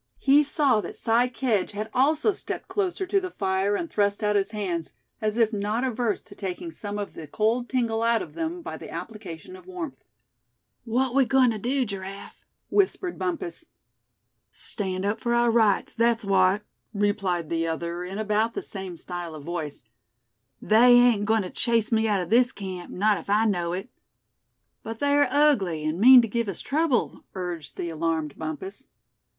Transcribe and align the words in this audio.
He 0.17 0.41
saw 0.41 0.81
that 0.81 0.95
Si 0.97 1.29
Kedge 1.29 1.73
had 1.73 1.91
also 1.93 2.33
stepped 2.33 2.67
closer 2.67 3.05
to 3.05 3.19
the 3.21 3.29
fire, 3.29 3.75
and 3.75 3.87
thrust 3.87 4.23
out 4.23 4.35
his 4.35 4.49
hands, 4.49 4.93
as 5.21 5.37
if 5.37 5.53
not 5.53 5.83
averse 5.83 6.21
to 6.21 6.33
taking 6.33 6.71
some 6.71 6.97
of 6.97 7.13
the 7.13 7.27
cold 7.27 7.69
tingle 7.69 8.01
out 8.01 8.23
of 8.23 8.33
them 8.33 8.63
by 8.63 8.77
the 8.77 8.89
application 8.89 9.55
of 9.55 9.67
warmth. 9.67 10.03
"What 10.85 11.13
we 11.13 11.25
goin' 11.25 11.51
to 11.51 11.59
do, 11.59 11.85
Giraffe?" 11.85 12.43
whispered 12.71 13.19
Bumpus. 13.19 13.65
"Stand 14.51 15.05
up 15.05 15.19
for 15.21 15.35
our 15.35 15.51
rights, 15.51 15.93
that's 15.93 16.25
what," 16.25 16.63
replied 16.95 17.49
the 17.51 17.67
other, 17.67 18.03
in 18.03 18.17
about 18.17 18.55
the 18.55 18.63
same 18.63 18.97
style 18.97 19.35
of 19.35 19.43
voice. 19.43 19.83
"They 20.59 20.93
ain't 20.93 21.25
going 21.25 21.43
to 21.43 21.51
chase 21.51 21.91
me 21.91 22.07
out 22.07 22.21
of 22.21 22.31
this 22.31 22.51
camp, 22.51 22.89
not 22.91 23.19
if 23.19 23.29
I 23.29 23.45
know 23.45 23.71
it." 23.73 23.87
"But 24.81 24.97
they're 24.97 25.27
ugly, 25.29 25.85
and 25.85 25.99
mean 26.01 26.23
to 26.23 26.27
give 26.27 26.49
us 26.49 26.61
trouble," 26.61 27.23
urged 27.35 27.77
the 27.77 27.89
alarmed 27.89 28.35
Bumpus. 28.35 28.87